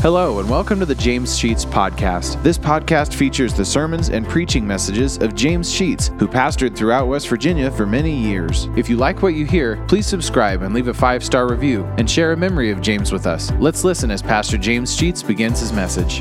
[0.00, 2.40] Hello, and welcome to the James Sheets Podcast.
[2.44, 7.26] This podcast features the sermons and preaching messages of James Sheets, who pastored throughout West
[7.28, 8.68] Virginia for many years.
[8.76, 12.08] If you like what you hear, please subscribe and leave a five star review and
[12.08, 13.50] share a memory of James with us.
[13.58, 16.18] Let's listen as Pastor James Sheets begins his message.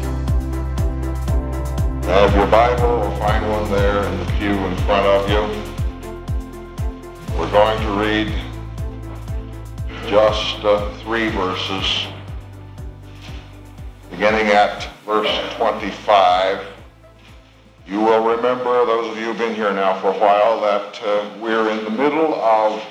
[2.08, 5.42] Have your Bible, find one there in the pew in front of you.
[7.38, 8.34] We're going to read
[10.10, 12.08] just uh, three verses
[14.18, 16.66] beginning at verse 25.
[17.86, 21.30] You will remember, those of you who've been here now for a while, that uh,
[21.40, 22.84] we're in the middle of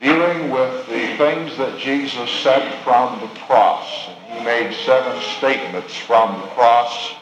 [0.00, 4.08] dealing with the things that Jesus said from the cross.
[4.32, 7.14] He made seven statements from the cross.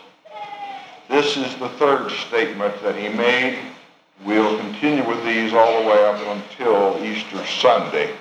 [1.10, 3.58] This is the third statement that he made.
[4.24, 8.14] We'll continue with these all the way up until Easter Sunday.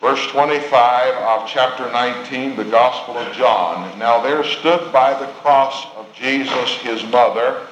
[0.00, 3.98] Verse 25 of chapter 19, the Gospel of John.
[3.98, 7.66] Now there stood by the cross of Jesus his mother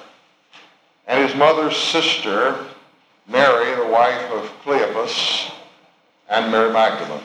[1.06, 2.56] and his mother's sister,
[3.28, 5.50] Mary, the wife of Cleopas,
[6.30, 7.20] and Mary Magdalene.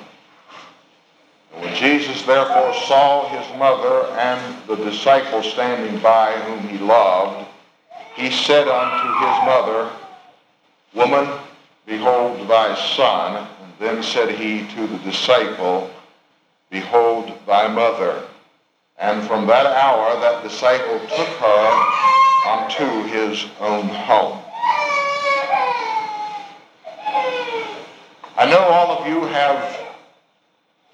[1.54, 7.48] And when Jesus therefore saw his mother and the disciple standing by whom he loved,
[8.16, 9.90] he said unto his mother,
[10.94, 11.40] Woman,
[11.86, 13.48] behold thy son.
[13.80, 15.90] Then said he to the disciple,
[16.70, 18.24] Behold thy mother.
[18.98, 22.10] And from that hour that disciple took her
[22.46, 24.40] unto his own home.
[28.38, 29.80] I know all of you have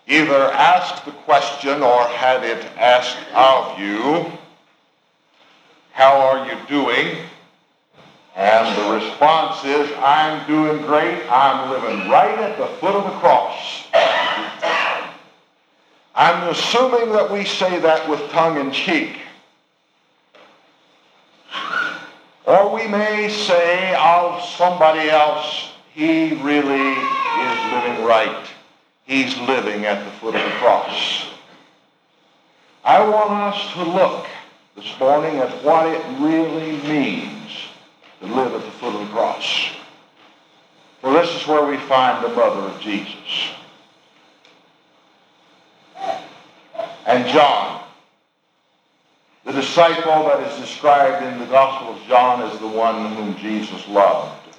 [0.07, 4.31] either asked the question or had it asked of you,
[5.93, 7.17] how are you doing?
[8.35, 11.25] And the response is, I'm doing great.
[11.31, 13.87] I'm living right at the foot of the cross.
[16.13, 19.19] I'm assuming that we say that with tongue in cheek.
[22.45, 28.47] Or we may say of somebody else, he really is living right.
[29.05, 31.29] He's living at the foot of the cross.
[32.83, 34.27] I want us to look
[34.75, 37.64] this morning at what it really means
[38.21, 39.69] to live at the foot of the cross.
[41.01, 43.49] For this is where we find the mother of Jesus.
[47.05, 47.83] And John,
[49.45, 53.87] the disciple that is described in the Gospel of John as the one whom Jesus
[53.87, 54.49] loved.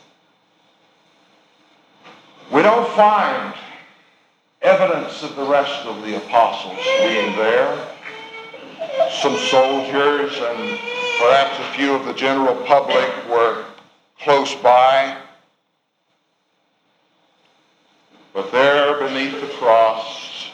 [2.53, 3.53] We don't find
[4.62, 7.89] evidence of the rest of the apostles being there.
[9.21, 10.78] Some soldiers and
[11.19, 13.65] Perhaps a few of the general public were
[14.21, 15.16] close by.
[18.34, 20.50] But there beneath the cross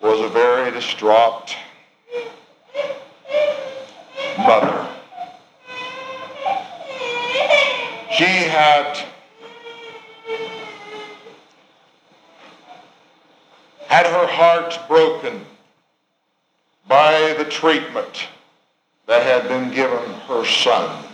[0.00, 1.54] was a very distraught
[4.38, 4.88] mother.
[8.12, 9.04] She had
[13.86, 15.44] had her heart broken
[16.88, 18.28] by the treatment
[19.08, 21.04] that had been given her son.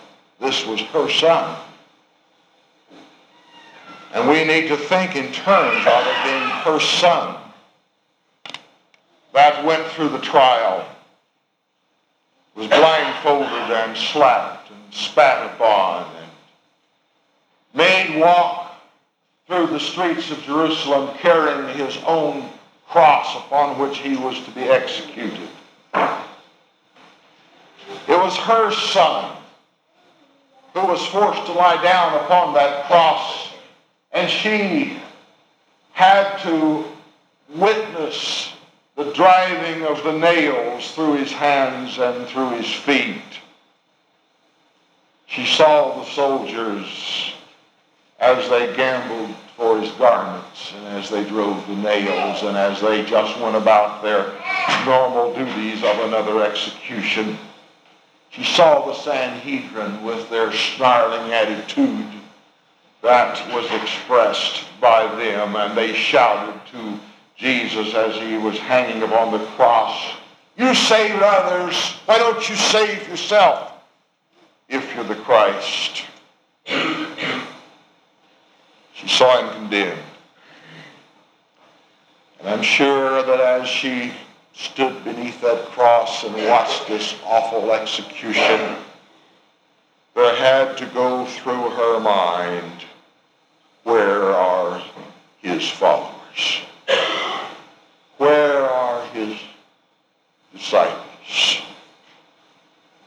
[0.40, 1.58] This was her son.
[4.12, 7.40] And we need to think in terms of it being her son
[9.32, 10.86] that went through the trial,
[12.54, 16.30] was blindfolded and slapped and spat upon and
[17.74, 18.76] made walk
[19.48, 22.48] through the streets of Jerusalem carrying his own
[22.88, 25.48] cross upon which he was to be executed.
[28.24, 29.36] Was her son
[30.72, 33.50] who was forced to lie down upon that cross,
[34.12, 34.96] and she
[35.92, 36.86] had to
[37.50, 38.54] witness
[38.96, 43.20] the driving of the nails through his hands and through his feet.
[45.26, 47.34] She saw the soldiers
[48.20, 53.04] as they gambled for his garments and as they drove the nails and as they
[53.04, 54.32] just went about their
[54.86, 57.38] normal duties of another execution.
[58.34, 62.04] She saw the Sanhedrin with their snarling attitude
[63.00, 66.98] that was expressed by them, and they shouted to
[67.36, 70.16] Jesus as he was hanging upon the cross,
[70.56, 71.76] You saved others.
[72.06, 73.72] Why don't you save yourself
[74.68, 76.02] if you're the Christ?
[76.66, 76.74] she
[79.06, 80.02] saw him condemned.
[82.40, 84.12] And I'm sure that as she
[84.54, 88.76] stood beneath that cross and watched this awful execution.
[90.14, 92.84] There had to go through her mind,
[93.82, 94.82] where are
[95.42, 96.60] his followers?
[98.16, 99.36] Where are his
[100.52, 101.62] disciples?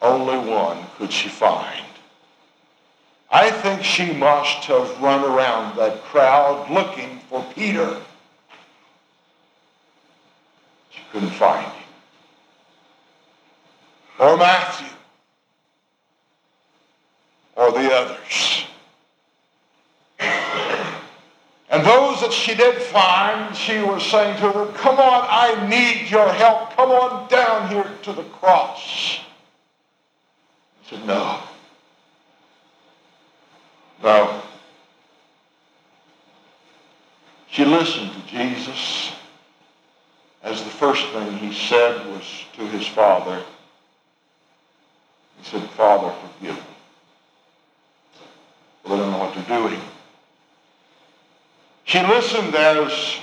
[0.02, 1.86] Only one could she find.
[3.32, 7.98] I think she must have run around that crowd looking for Peter
[11.12, 11.84] couldn't find him.
[14.20, 14.88] Or Matthew.
[17.56, 18.66] Or the others.
[21.70, 26.10] And those that she did find, she was saying to them, come on, I need
[26.10, 26.72] your help.
[26.72, 29.20] Come on down here to the cross.
[30.82, 31.42] He said, no.
[34.02, 34.42] No.
[37.50, 39.12] She listened to Jesus
[40.78, 43.42] first thing he said was to his father.
[45.40, 46.62] He said, Father, forgive me.
[48.86, 49.82] I don't know what they're doing.
[51.86, 53.18] She listened as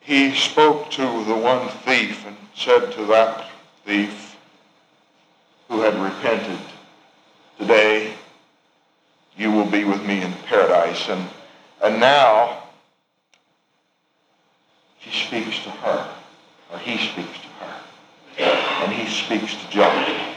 [0.00, 3.46] he spoke to the one thief and said to that
[3.84, 4.36] thief
[5.68, 6.58] who had repented,
[7.58, 8.14] Today
[9.36, 11.08] you will be with me in paradise.
[11.08, 11.28] And,
[11.82, 12.63] and now
[15.04, 16.08] he speaks to her,
[16.72, 17.80] or he speaks to her,
[18.84, 20.32] and he speaks to John.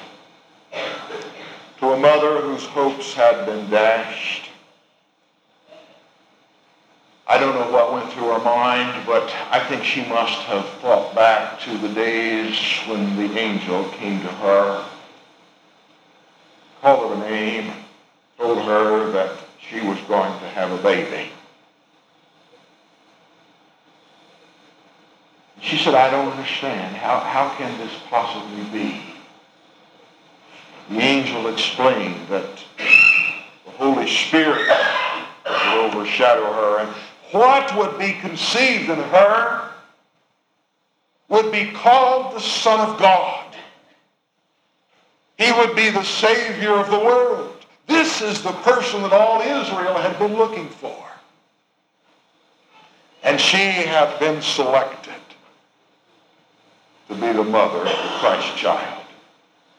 [1.80, 4.48] To a mother whose hopes had been dashed
[7.30, 11.14] I don't know what went through her mind, but I think she must have thought
[11.14, 14.86] back to the days when the angel came to her,
[16.82, 17.74] called her a name,
[18.38, 21.30] told her that she was going to have a baby.
[25.60, 26.98] She said, I don't understand.
[26.98, 29.02] How, how can this possibly be?
[30.90, 34.68] The angel explained that the Holy Spirit
[35.46, 36.90] will overshadow her and
[37.32, 39.72] what would be conceived in her
[41.30, 43.56] would be called the Son of God.
[45.38, 47.66] He would be the Savior of the world.
[47.86, 51.06] This is the person that all Israel had been looking for.
[53.24, 55.14] And she had been selected
[57.08, 59.04] to be the mother of the Christ child.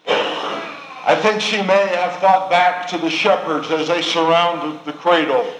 [0.07, 5.51] I think she may have thought back to the shepherds as they surrounded the cradle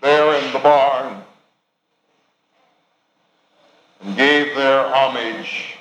[0.00, 1.22] there in the barn
[4.00, 5.76] and gave their homage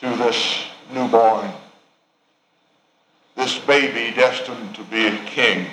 [0.00, 1.50] to this newborn,
[3.36, 5.66] this baby destined to be a king,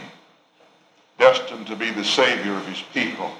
[1.18, 3.32] destined to be the savior of his people.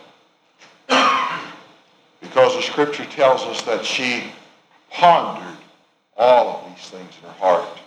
[2.50, 4.24] Because the scripture tells us that she
[4.92, 5.58] pondered
[6.18, 7.80] all of these things in her heart.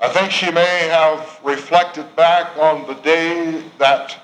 [0.00, 4.18] I think she may have reflected back on the day that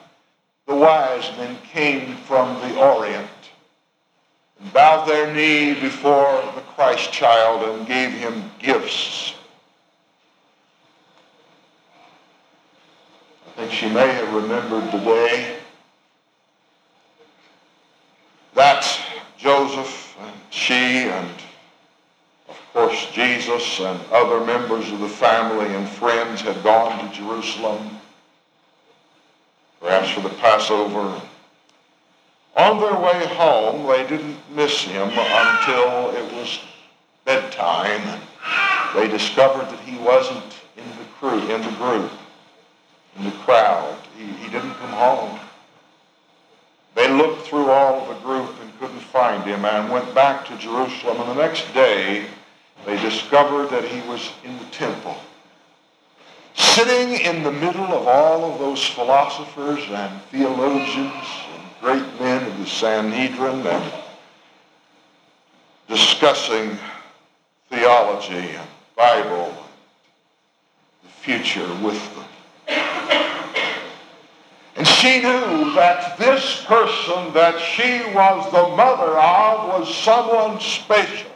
[0.66, 3.28] the wise men came from the Orient
[4.60, 9.34] and bowed their knee before the Christ child and gave him gifts.
[13.46, 15.58] I think she may have remembered the day
[18.58, 19.00] that
[19.38, 21.30] Joseph and she and
[22.48, 23.06] of course
[23.68, 27.90] Jesus and other members of the family and friends had gone to Jerusalem
[29.80, 31.20] perhaps for the Passover.
[32.56, 36.58] On their way home, they didn't miss him until it was
[37.24, 38.20] bedtime.
[38.96, 42.10] They discovered that he wasn't in the crew, in the group,
[43.16, 43.96] in the crowd.
[44.16, 45.38] He, he didn't come home.
[46.96, 51.20] They looked through all the group and couldn't find him and went back to Jerusalem.
[51.20, 52.26] And the next day,
[52.88, 55.14] they discovered that he was in the temple
[56.54, 61.12] sitting in the middle of all of those philosophers and theologians
[61.52, 63.92] and great men of the Sanhedrin and
[65.86, 66.78] discussing
[67.68, 69.56] theology and Bible and
[71.04, 72.24] the future with them.
[74.76, 81.27] And she knew that this person that she was the mother of was someone special.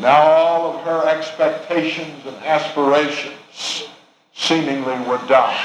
[0.00, 3.88] Now all of her expectations and aspirations
[4.34, 5.56] seemingly were done.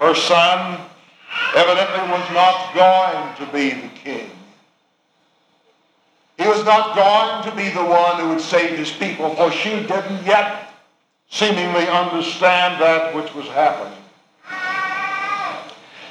[0.00, 0.80] Her son
[1.54, 4.30] evidently was not going to be the king.
[6.38, 9.70] He was not going to be the one who would save his people, for she
[9.70, 10.72] didn't yet
[11.30, 13.98] seemingly understand that which was happening.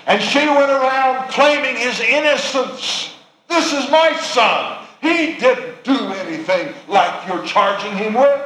[0.07, 3.13] And she went around claiming his innocence.
[3.47, 4.80] This is my son.
[5.01, 8.41] He didn't do anything like you're charging him with.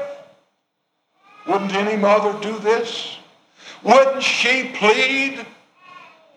[1.48, 3.18] Wouldn't any mother do this?
[3.84, 5.46] Wouldn't she plead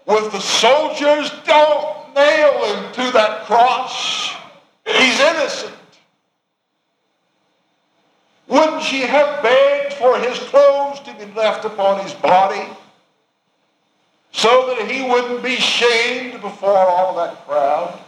[0.07, 1.31] with the soldiers?
[1.47, 4.35] Don't, nail him to that cross.
[4.85, 5.75] He's innocent.
[8.49, 12.67] Wouldn't she have begged for his clothes to be left upon his body
[14.33, 17.99] so that he wouldn't be shamed before all that crowd?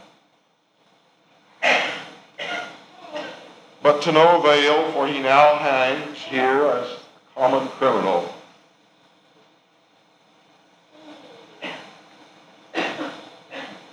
[3.83, 6.99] But to no avail, for he now hangs here as a
[7.35, 8.31] common criminal.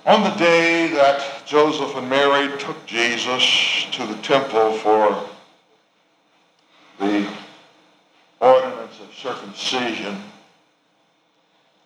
[0.04, 5.22] On the day that Joseph and Mary took Jesus to the temple for
[6.98, 7.26] the
[8.40, 10.22] ordinance of circumcision,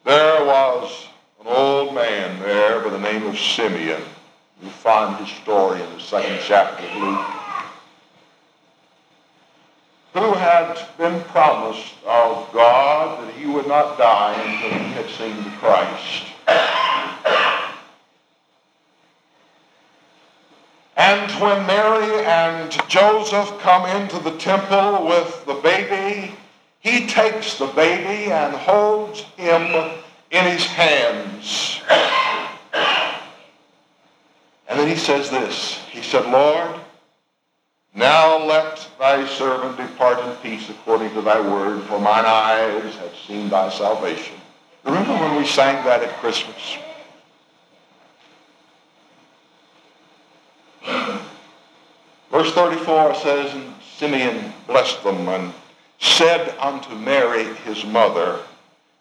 [0.04, 1.06] there was
[1.40, 4.02] an old man there by the name of Simeon.
[4.60, 7.41] You find his story in the second chapter of Luke
[10.12, 15.36] who had been promised of God that he would not die until he had seen
[15.42, 16.26] the Christ.
[20.96, 26.34] And when Mary and Joseph come into the temple with the baby,
[26.80, 29.62] he takes the baby and holds him
[30.30, 31.80] in his hands.
[34.68, 35.78] And then he says this.
[35.90, 36.80] He said, Lord,
[37.94, 43.14] now let thy servant depart in peace according to thy word, for mine eyes have
[43.26, 44.36] seen thy salvation.
[44.84, 46.78] Remember when we sang that at Christmas?
[52.30, 55.52] Verse 34 says, And Simeon blessed them and
[55.98, 58.40] said unto Mary his mother,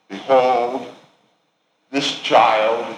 [0.10, 0.86] Behold,
[1.92, 2.96] this child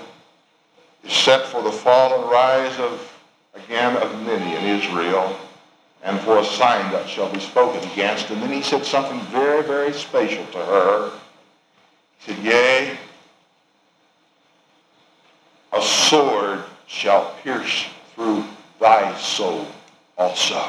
[1.04, 3.10] is set for the fall and rise of
[3.54, 5.38] again of many in Israel
[6.04, 8.30] and for a sign that shall be spoken against.
[8.30, 11.12] And then he said something very, very special to her.
[12.20, 12.98] He said, Yea,
[15.72, 18.44] a sword shall pierce through
[18.80, 19.66] thy soul
[20.18, 20.62] also.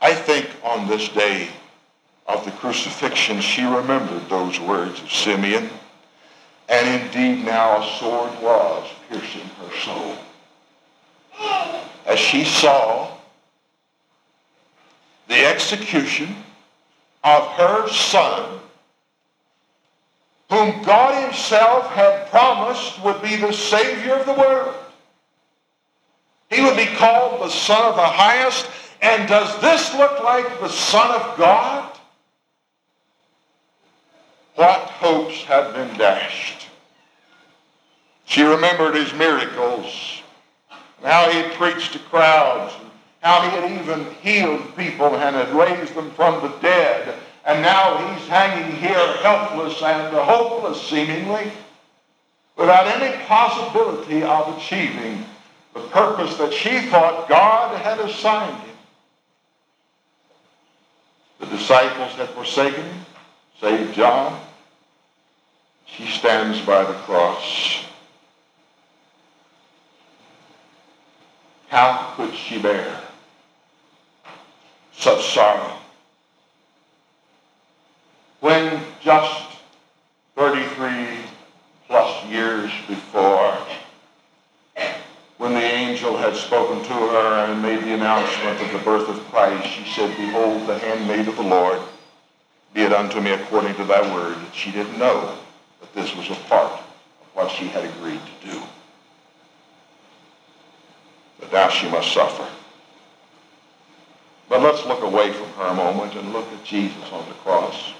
[0.00, 1.48] I think on this day
[2.28, 5.70] of the crucifixion, she remembered those words of Simeon.
[6.68, 10.16] And indeed now a sword was piercing her soul.
[12.04, 13.05] As she saw
[15.28, 16.36] the execution
[17.24, 18.60] of her son,
[20.50, 24.74] whom God himself had promised would be the Savior of the world.
[26.50, 28.68] He would be called the Son of the Highest.
[29.02, 31.98] And does this look like the Son of God?
[34.54, 36.68] What hopes had been dashed?
[38.24, 40.22] She remembered his miracles,
[40.98, 42.74] and how he preached to crowds,
[43.26, 47.12] how he had even healed people and had raised them from the dead.
[47.44, 51.50] And now he's hanging here helpless and hopeless seemingly,
[52.56, 55.24] without any possibility of achieving
[55.74, 58.76] the purpose that she thought God had assigned him.
[61.40, 63.06] The disciples had forsaken him,
[63.60, 64.40] save John.
[65.86, 67.84] She stands by the cross.
[71.68, 73.02] How could she bear
[74.98, 75.72] such sorrow?
[78.40, 79.46] When just
[80.36, 81.18] 33
[81.86, 83.56] plus years before,
[85.38, 89.18] when the angel had spoken to her and made the announcement of the birth of
[89.30, 91.80] Christ, she said, Behold, the handmaid of the Lord,
[92.74, 94.36] be it unto me according to thy word.
[94.52, 95.36] She didn't know
[95.80, 96.80] that this was a part of
[97.34, 98.62] what she had agreed to do.
[101.40, 102.46] But now she must suffer.
[104.48, 107.92] But let's look away from her a moment and look at Jesus on the cross.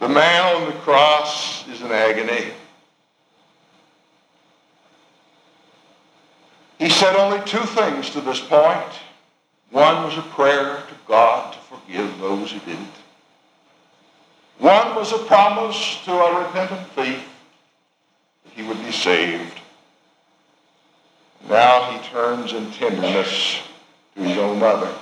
[0.00, 2.52] The man on the cross is in agony.
[6.78, 8.92] He said only two things to this point.
[9.70, 12.86] One was a prayer to God to forgive those who didn't.
[14.58, 17.28] One was a promise to a repentant thief
[18.44, 19.60] that he would be saved.
[21.48, 23.60] Now he turns in tenderness
[24.18, 24.92] his own mother.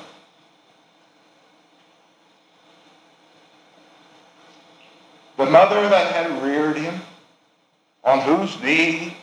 [5.37, 7.01] The mother that had reared him,
[8.05, 9.17] on whose knee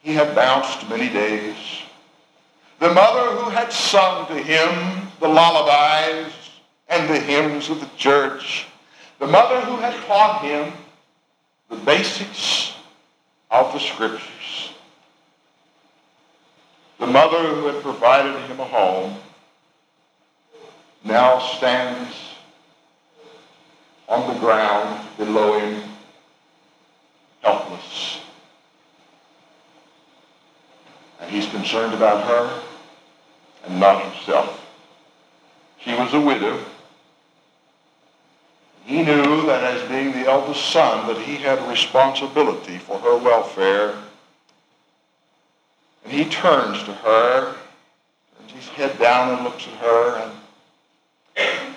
[0.00, 1.56] he had bounced many days.
[2.80, 6.32] The mother who had sung to him the lullabies
[6.88, 8.66] and the hymns of the church.
[9.18, 10.72] The mother who had taught him
[11.68, 12.72] the basics
[13.50, 14.39] of the scriptures.
[17.00, 19.16] The mother who had provided him a home
[21.02, 22.14] now stands
[24.06, 25.82] on the ground below him,
[27.40, 28.20] helpless.
[31.20, 32.62] And he's concerned about her
[33.64, 34.60] and not himself.
[35.78, 36.62] She was a widow.
[38.84, 43.16] He knew that as being the eldest son that he had a responsibility for her
[43.16, 43.94] welfare
[46.10, 47.54] and he turns to her,
[48.36, 50.32] turns his head down and looks at her.
[51.36, 51.76] And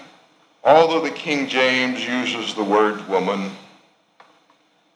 [0.64, 3.52] although the King James uses the word woman,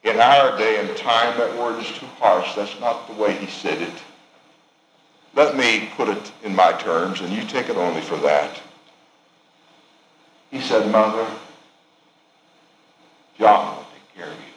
[0.02, 2.54] in our day and time that word is too harsh.
[2.54, 3.92] That's not the way he said it.
[5.34, 8.60] Let me put it in my terms, and you take it only for that.
[10.50, 11.26] He said, Mother,
[13.38, 14.54] John will take care of you.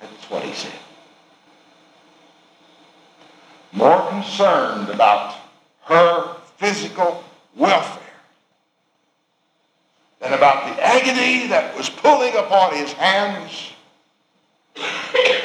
[0.00, 0.81] That's what he said.
[3.82, 5.34] More concerned about
[5.86, 7.24] her physical
[7.56, 8.00] welfare
[10.20, 13.72] than about the agony that was pulling upon his hands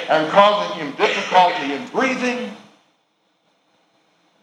[0.08, 2.56] and causing him difficulty in breathing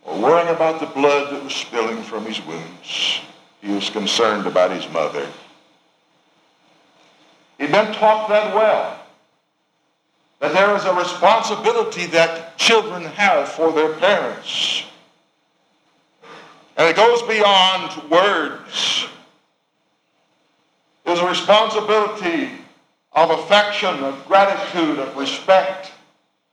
[0.02, 3.20] or worrying about the blood that was spilling from his wounds.
[3.62, 5.24] He was concerned about his mother.
[7.58, 9.03] He'd been taught that well,
[10.44, 14.82] that there is a responsibility that children have for their parents.
[16.76, 19.06] And it goes beyond words.
[21.06, 22.50] There's a responsibility
[23.14, 25.92] of affection, of gratitude, of respect,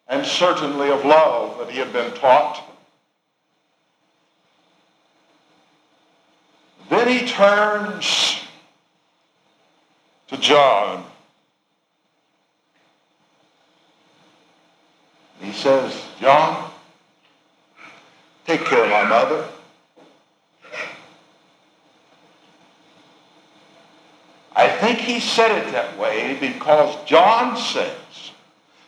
[0.07, 2.63] and certainly of love that he had been taught.
[6.89, 8.39] Then he turns
[10.29, 11.10] to John.
[15.41, 16.71] He says, John,
[18.45, 19.47] take care of my mother.
[24.55, 28.31] I think he said it that way because John says,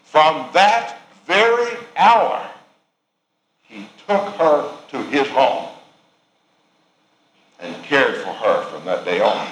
[0.03, 2.47] from that very hour,
[3.63, 5.69] he took her to his home
[7.59, 9.47] and cared for her from that day on.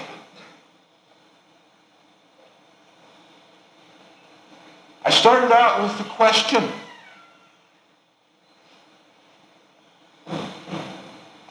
[5.04, 6.70] I started out with the question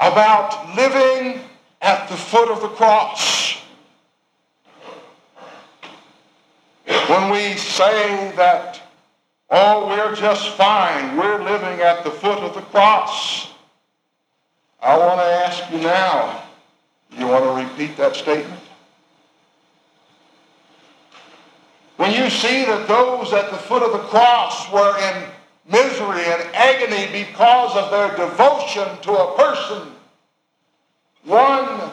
[0.00, 1.40] about living
[1.82, 3.58] at the foot of the cross.
[7.06, 8.80] When we say that,
[9.50, 13.50] oh, we're just fine, we're living at the foot of the cross,
[14.80, 16.44] I want to ask you now,
[17.18, 18.60] you want to repeat that statement?
[21.96, 25.28] When you see that those at the foot of the cross were in
[25.68, 29.92] misery and agony because of their devotion to a person,
[31.24, 31.90] one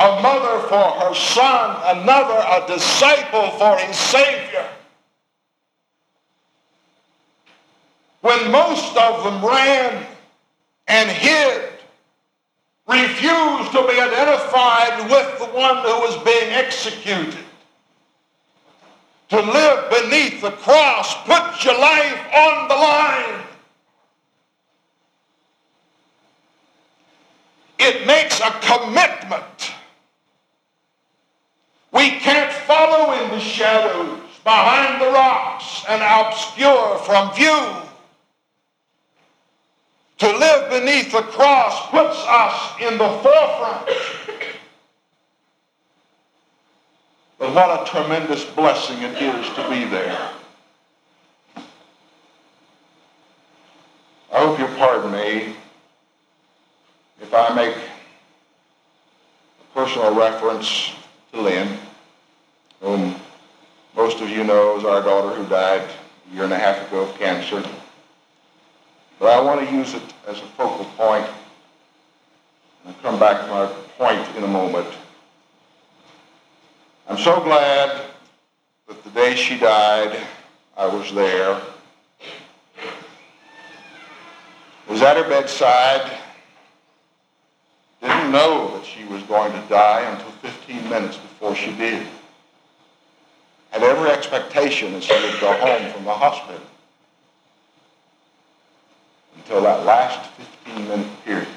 [0.00, 4.66] a mother for her son, another a disciple for his Savior.
[8.22, 10.06] When most of them ran
[10.88, 11.70] and hid,
[12.88, 17.44] refused to be identified with the one who was being executed.
[19.30, 23.44] To live beneath the cross, put your life on the line.
[27.78, 29.72] It makes a commitment.
[31.92, 37.68] We can't follow in the shadows behind the rocks and obscure from view.
[40.18, 44.19] To live beneath the cross puts us in the forefront.
[47.40, 50.28] But what a tremendous blessing it is to be there.
[54.30, 55.54] I hope you'll pardon me
[57.18, 60.92] if I make a personal reference
[61.32, 61.78] to Lynn,
[62.82, 63.16] whom
[63.96, 65.88] most of you know is our daughter who died
[66.30, 67.64] a year and a half ago of cancer.
[69.18, 71.26] But I want to use it as a focal point.
[72.86, 74.88] I'll come back to my point in a moment.
[77.10, 78.02] I'm so glad
[78.86, 80.16] that the day she died,
[80.76, 81.60] I was there.
[84.88, 86.08] Was at her bedside.
[88.00, 92.06] Didn't know that she was going to die until 15 minutes before she did.
[93.72, 96.62] Had every expectation that she would go home from the hospital
[99.34, 100.30] until that last
[100.64, 101.48] 15 minute period.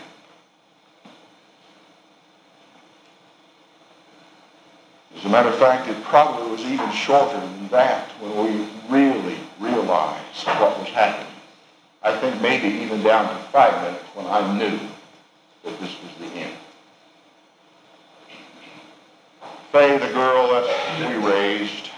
[5.16, 9.36] As a matter of fact, it probably was even shorter than that when we really
[9.60, 11.34] realized what was happening.
[12.04, 14.78] I think maybe even down to five minutes when I knew
[15.64, 16.54] that this was the end.
[19.72, 21.90] Faye, the girl that we raised,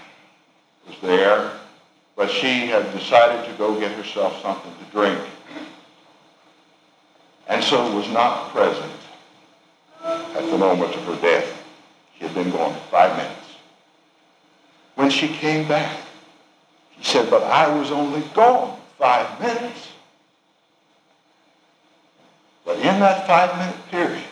[0.87, 1.51] was there,
[2.15, 5.19] but but she had decided to go get herself something to drink.
[7.47, 8.91] And so was not present
[10.03, 11.54] at the moment of her death.
[12.17, 13.47] She had been gone five minutes.
[14.95, 15.97] When she came back,
[16.97, 19.89] she said, but I was only gone five minutes.
[22.65, 24.23] But in that five-minute period,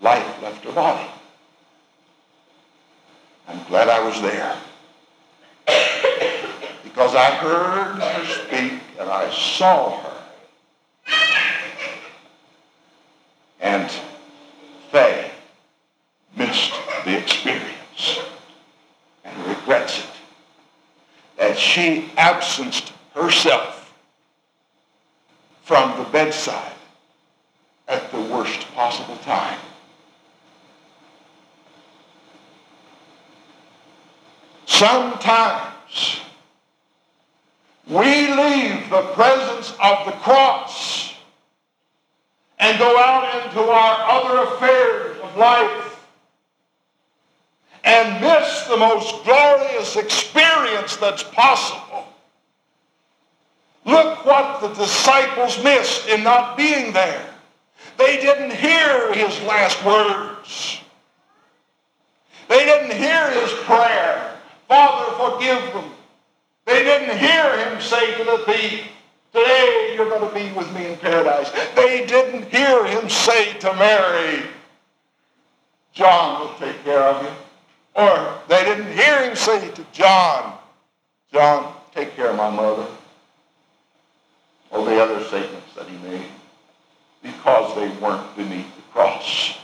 [0.00, 1.10] life left her body.
[3.48, 4.56] I'm glad I was there.
[6.82, 10.20] Because I heard her speak and I saw her.
[13.60, 13.88] And
[14.90, 15.30] Faye
[16.36, 16.72] missed
[17.04, 18.20] the experience
[19.24, 20.10] and regrets it.
[21.38, 23.94] That she absenced herself
[25.62, 26.72] from the bedside
[27.86, 29.58] at the worst possible time.
[34.66, 36.20] Sometimes
[37.86, 41.14] we leave the presence of the cross
[42.58, 45.89] and go out into our other affairs of life
[47.84, 52.06] and miss the most glorious experience that's possible.
[53.84, 57.26] Look what the disciples missed in not being there.
[57.96, 60.80] They didn't hear his last words.
[62.48, 64.36] They didn't hear his prayer,
[64.68, 65.90] Father, forgive them.
[66.66, 68.86] They didn't hear him say to the thief,
[69.32, 71.50] today you're going to be with me in paradise.
[71.74, 74.44] They didn't hear him say to Mary,
[75.92, 77.30] John will take care of you.
[77.94, 80.58] Or they didn't hear him say to John,
[81.32, 82.86] John, take care of my mother.
[84.70, 86.26] Or the other statements that he made
[87.22, 89.58] because they weren't beneath the cross.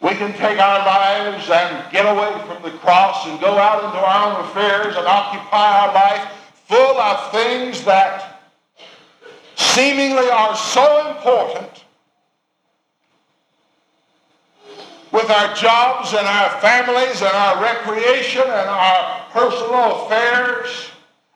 [0.00, 3.98] We can take our lives and get away from the cross and go out into
[3.98, 6.28] our own affairs and occupy our life
[6.66, 8.40] full of things that
[9.56, 11.84] seemingly are so important
[15.18, 20.90] with our jobs and our families and our recreation and our personal affairs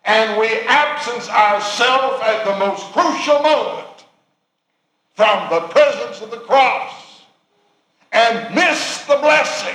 [0.04, 4.04] and we absence ourselves at the most crucial moment
[5.14, 7.22] from the presence of the cross
[8.12, 9.74] and miss the blessing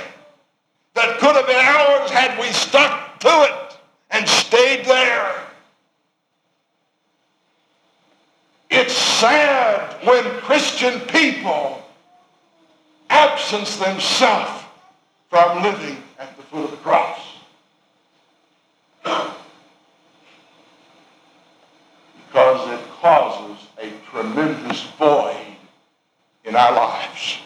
[0.94, 3.78] that could have been ours had we stuck to it
[4.12, 5.36] and stayed there.
[8.70, 11.84] It's sad when Christian people
[13.38, 14.64] absence themselves
[15.30, 17.20] from living at the foot of the cross.
[22.28, 25.56] because it causes a tremendous void
[26.46, 27.38] in our lives.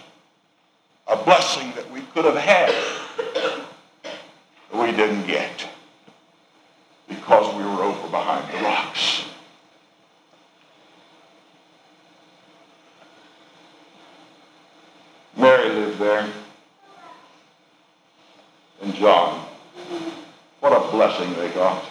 [1.07, 2.73] A blessing that we could have had
[4.73, 5.67] we didn't get
[7.09, 9.25] because we were over behind the rocks.
[15.41, 16.29] Mary lived there.
[18.83, 19.43] And John.
[20.59, 21.83] What a blessing they got.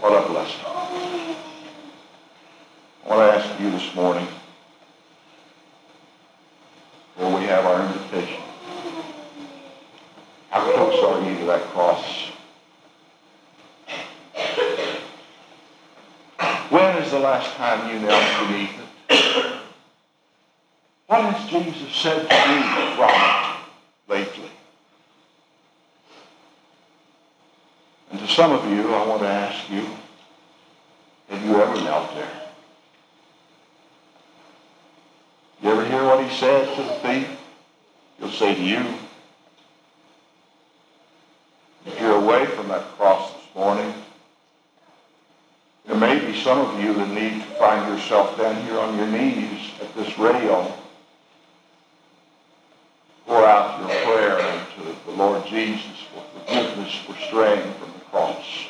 [0.00, 0.64] What a blessing.
[3.04, 4.26] I want to ask you this morning,
[7.16, 8.40] where we have our invitation,
[10.48, 12.32] how close are you to that cross?
[17.02, 19.58] Is the last time you knelt beneath it?
[21.08, 22.60] What has Jesus said to you
[23.02, 23.56] it
[24.08, 24.50] lately?
[28.12, 29.84] And to some of you, I want to ask you,
[31.28, 32.30] have you ever knelt there?
[35.60, 37.28] You ever hear what he says to the thief?
[38.18, 38.84] He'll say to you,
[41.84, 43.92] if you're away from that cross this morning,
[45.86, 49.06] there may be some of you that need to find yourself down here on your
[49.06, 50.76] knees at this rail.
[53.26, 58.66] Pour out your prayer unto the Lord Jesus for forgiveness for straying from the cross.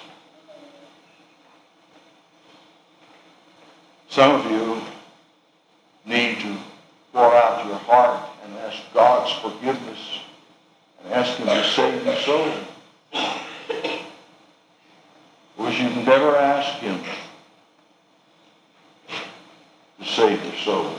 [4.11, 4.83] Some of you
[6.05, 6.57] need to
[7.15, 10.21] pour out your heart and ask God's forgiveness
[11.03, 12.53] and ask him to save your soul.
[15.57, 17.01] Because you've never asked him
[20.03, 20.95] to save your soul.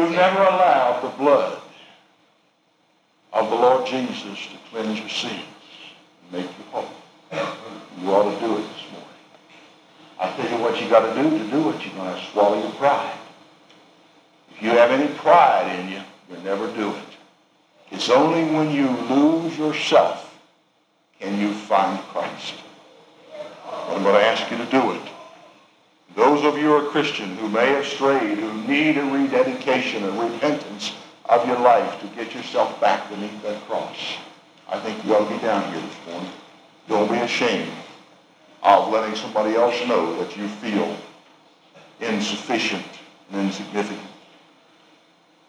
[0.00, 1.60] You've never allowed the blood
[3.34, 5.44] of the Lord Jesus to cleanse your sins
[6.22, 6.88] and make you whole.
[8.00, 9.08] You ought to do it this morning.
[10.18, 11.84] I'll tell you what you got to do to do it.
[11.84, 13.18] You're going to swallow your pride.
[14.50, 17.16] If you have any pride in you, you'll never do it.
[17.90, 20.40] It's only when you lose yourself
[21.18, 22.54] can you find Christ.
[23.70, 25.02] I'm going to ask you to do it.
[26.16, 30.20] Those of you who are Christian who may have strayed, who need a rededication and
[30.20, 30.92] repentance
[31.26, 34.16] of your life to get yourself back beneath that cross,
[34.68, 36.30] I think you ought to be down here this morning.
[36.88, 37.72] Don't be ashamed
[38.62, 40.96] of letting somebody else know that you feel
[42.00, 42.84] insufficient
[43.32, 44.06] and insignificant.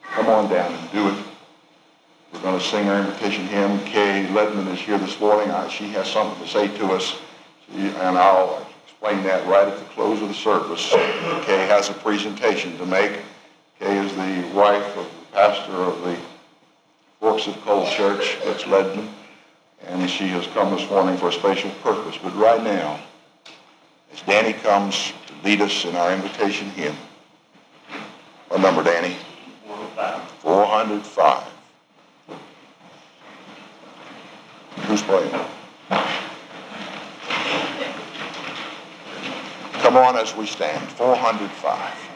[0.03, 1.25] Come on down and do it.
[2.33, 3.79] We're going to sing our invitation hymn.
[3.85, 5.51] Kay Ledman is here this morning.
[5.69, 7.17] She has something to say to us,
[7.73, 8.67] and I'll
[9.01, 10.91] explain that right at the close of the service.
[10.91, 13.19] Kay has a presentation to make.
[13.79, 16.15] Kay is the wife of the pastor of the
[17.19, 19.07] Forks of Coal Church, that's Ledman,
[19.87, 22.19] and she has come this morning for a special purpose.
[22.21, 22.99] But right now,
[24.13, 26.95] as Danny comes to lead us in our invitation hymn,
[28.49, 29.15] what number, Danny?
[29.65, 30.21] 405.
[30.41, 31.43] 405.
[34.85, 36.20] Who's playing?
[39.81, 40.87] Come on as we stand.
[40.91, 42.11] 405.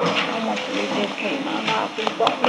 [0.00, 2.40] I want to rededicate my life and brought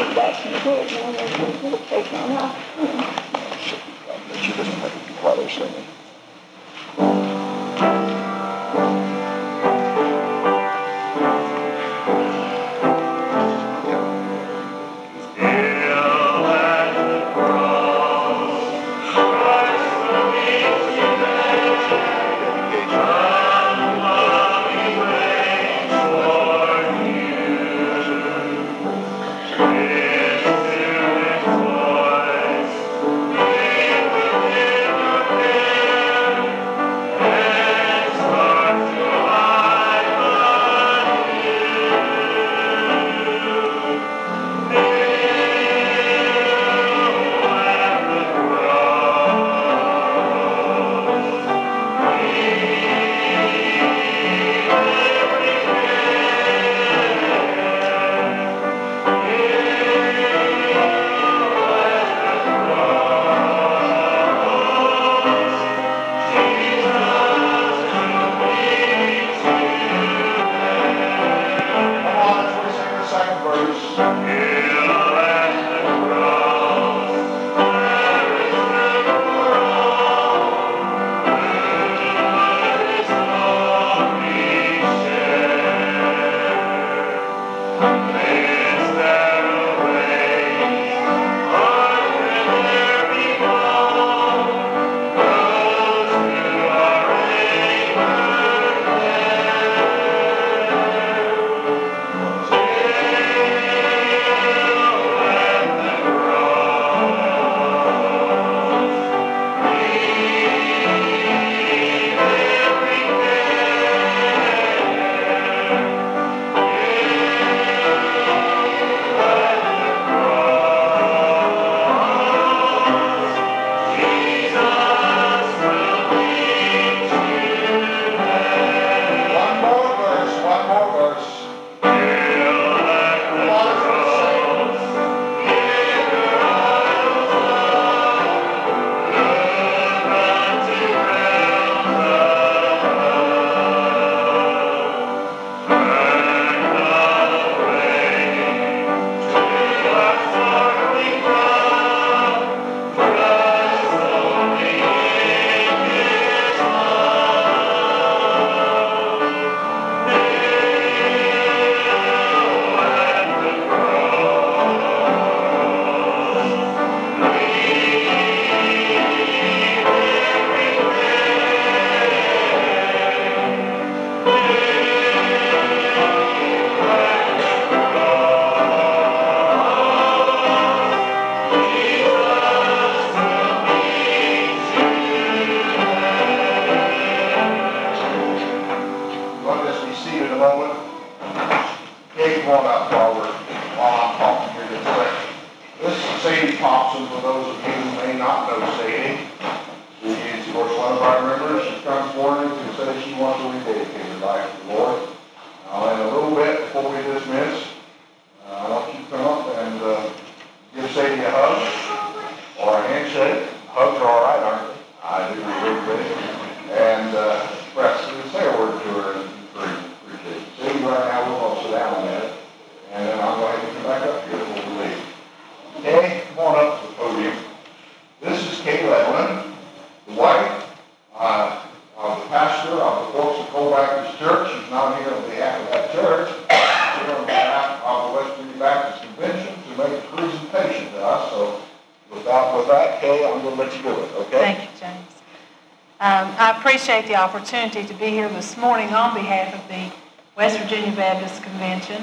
[246.71, 249.91] appreciate the opportunity to be here this morning on behalf of the
[250.37, 252.01] West Virginia Baptist Convention.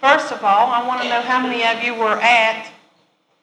[0.00, 2.72] First of all, I want to know how many of you were at,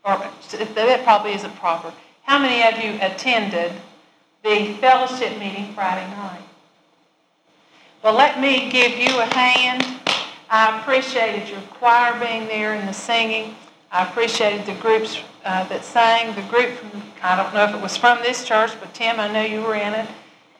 [0.03, 1.93] or that probably isn't proper,
[2.23, 3.71] how many of you attended
[4.43, 6.41] the fellowship meeting Friday night?
[8.01, 9.85] Well, let me give you a hand.
[10.49, 13.53] I appreciated your choir being there and the singing.
[13.91, 16.33] I appreciated the groups uh, that sang.
[16.33, 19.31] The group from, I don't know if it was from this church, but Tim, I
[19.31, 20.09] know you were in it.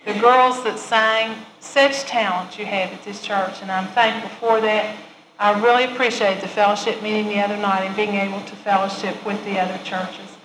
[0.07, 4.61] The girls that sang, such talent you have at this church, and I'm thankful for
[4.61, 4.95] that.
[5.37, 9.43] I really appreciate the fellowship meeting the other night and being able to fellowship with
[9.43, 10.37] the other churches.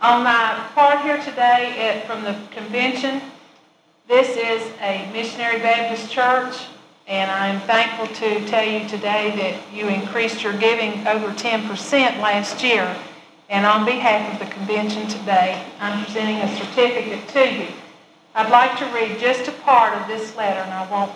[0.00, 3.20] On my part here today at, from the convention,
[4.06, 6.54] this is a missionary Baptist church,
[7.08, 12.62] and I'm thankful to tell you today that you increased your giving over 10% last
[12.62, 12.96] year.
[13.48, 17.66] And on behalf of the convention today, I'm presenting a certificate to you.
[18.34, 21.12] I'd like to read just a part of this letter, and I won't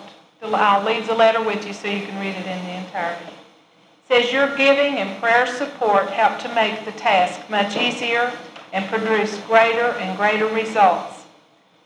[0.53, 3.31] I'll leave the letter with you so you can read it in the entirety.
[3.31, 8.31] It says, Your giving and prayer support help to make the task much easier
[8.71, 11.23] and produce greater and greater results.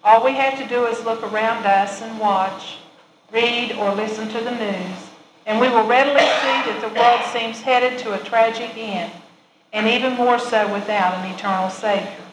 [0.04, 2.78] All we have to do is look around us and watch,
[3.32, 4.98] read, or listen to the news,
[5.46, 9.12] and we will readily see that the world seems headed to a tragic end,
[9.72, 12.26] and even more so without an eternal Savior.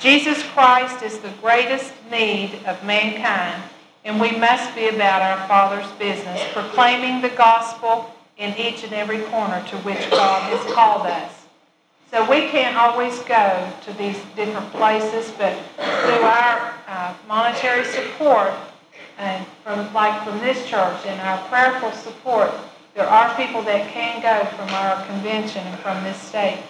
[0.00, 3.62] Jesus Christ is the greatest need of mankind
[4.06, 9.18] and we must be about our Father's business, proclaiming the gospel in each and every
[9.22, 11.32] corner to which God has called us.
[12.12, 18.54] So we can't always go to these different places, but through our uh, monetary support,
[19.18, 22.52] and from like from this church and our prayerful support,
[22.94, 26.62] there are people that can go from our convention and from this state.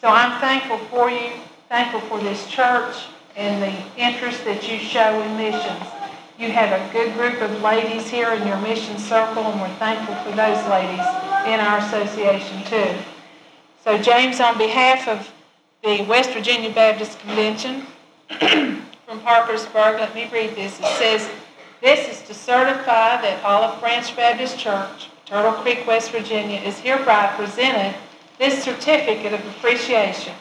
[0.00, 1.32] So I'm thankful for you,
[1.68, 2.94] thankful for this church
[3.36, 5.82] and the interest that you show in missions.
[6.38, 10.14] You have a good group of ladies here in your mission circle, and we're thankful
[10.16, 11.06] for those ladies
[11.46, 12.94] in our association too.
[13.82, 15.30] So, James, on behalf of
[15.82, 17.86] the West Virginia Baptist Convention
[19.06, 20.78] from Parkersburg, let me read this.
[20.80, 21.30] It says,
[21.80, 27.32] This is to certify that Olive Branch Baptist Church, Turtle Creek, West Virginia, is hereby
[27.36, 27.94] presented
[28.38, 30.34] this certificate of appreciation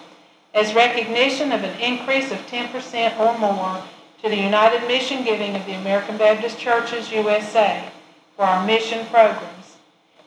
[0.53, 3.83] as recognition of an increase of 10% or more
[4.21, 7.89] to the United Mission Giving of the American Baptist Churches USA
[8.35, 9.77] for our mission programs.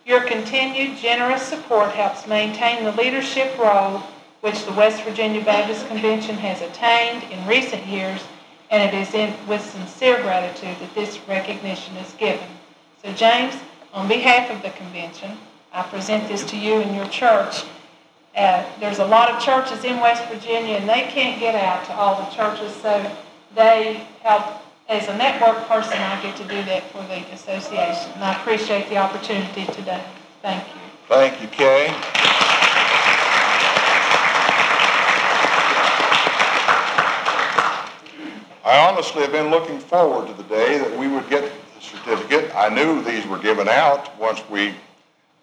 [0.04, 4.02] Your continued generous support helps maintain the leadership role
[4.40, 8.22] which the West Virginia Baptist Convention has attained in recent years,
[8.70, 12.46] and it is in, with sincere gratitude that this recognition is given.
[13.02, 13.54] So, James,
[13.92, 15.38] on behalf of the convention,
[15.72, 17.64] I present this to you and your church.
[18.36, 21.92] Uh, there's a lot of churches in West Virginia, and they can't get out to
[21.94, 23.10] all the churches, so
[23.54, 28.12] they help, as a network person, I get to do that for the association.
[28.12, 30.04] And I appreciate the opportunity today.
[30.42, 30.80] Thank you.
[31.08, 31.86] Thank you, Kay.
[38.66, 42.54] I honestly have been looking forward to the day that we would get the certificate.
[42.54, 44.74] I knew these were given out once we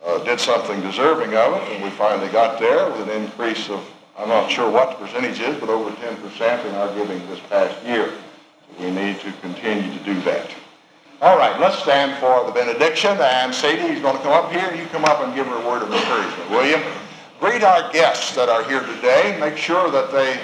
[0.06, 3.84] uh, did something deserving of it, and we finally got there with an increase of
[4.18, 7.84] I'm not sure what the percentage is, but over 10% in our giving this past
[7.84, 8.10] year.
[8.78, 10.52] So we need to continue to do that.
[11.20, 13.18] All right, let's stand for the benediction.
[13.20, 14.72] And Sadie is going to come up here.
[14.76, 16.78] You come up and give her a word of encouragement, will you?
[17.40, 19.38] Greet our guests that are here today.
[19.40, 20.40] Make sure that they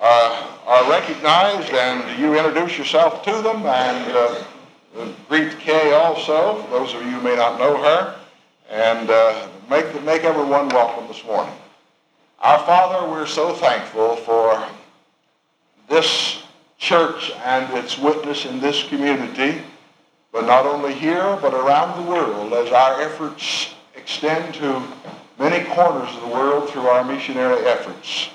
[0.00, 3.66] uh, are recognized and you introduce yourself to them.
[3.66, 8.21] And uh, greet Kay also, those of you who may not know her.
[8.72, 11.52] And uh, make, make everyone welcome this morning.
[12.40, 14.66] Our Father, we're so thankful for
[15.90, 16.42] this
[16.78, 19.60] church and its witness in this community,
[20.32, 24.82] but not only here, but around the world as our efforts extend to
[25.38, 28.30] many corners of the world through our missionary efforts.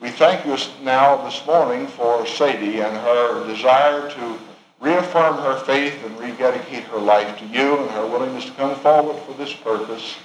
[0.00, 4.38] We thank you now this morning for Sadie and her desire to
[4.80, 9.20] reaffirm her faith and rededicate her life to you and her willingness to come forward
[9.22, 10.16] for this purpose.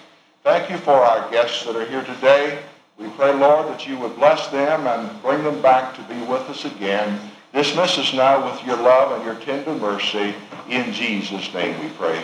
[0.43, 2.59] Thank you for our guests that are here today.
[2.97, 6.49] We pray, Lord, that you would bless them and bring them back to be with
[6.49, 7.19] us again.
[7.53, 10.33] Dismiss us now with your love and your tender mercy.
[10.69, 12.23] In Jesus' name we pray.